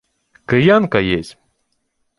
—Киянка 0.49 0.99
єсмь. 1.17 1.33